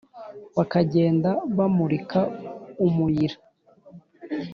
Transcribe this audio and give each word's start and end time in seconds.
bakagenda 0.57 1.29
bámurika 1.57 2.21
umuyira 2.85 3.37